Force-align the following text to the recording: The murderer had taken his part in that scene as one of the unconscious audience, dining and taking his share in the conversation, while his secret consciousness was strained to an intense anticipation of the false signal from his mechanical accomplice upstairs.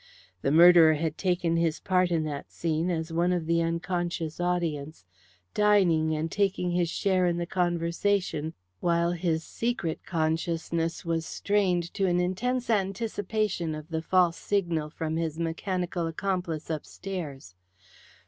The 0.41 0.49
murderer 0.51 0.95
had 0.95 1.15
taken 1.15 1.57
his 1.57 1.79
part 1.79 2.09
in 2.09 2.23
that 2.23 2.51
scene 2.51 2.89
as 2.89 3.13
one 3.13 3.31
of 3.31 3.45
the 3.45 3.61
unconscious 3.61 4.39
audience, 4.39 5.05
dining 5.53 6.15
and 6.15 6.31
taking 6.31 6.71
his 6.71 6.89
share 6.89 7.27
in 7.27 7.37
the 7.37 7.45
conversation, 7.45 8.55
while 8.79 9.11
his 9.11 9.43
secret 9.43 10.03
consciousness 10.03 11.05
was 11.05 11.23
strained 11.27 11.93
to 11.93 12.07
an 12.07 12.19
intense 12.19 12.67
anticipation 12.71 13.75
of 13.75 13.89
the 13.89 14.01
false 14.01 14.37
signal 14.37 14.89
from 14.89 15.17
his 15.17 15.37
mechanical 15.37 16.07
accomplice 16.07 16.71
upstairs. 16.71 17.53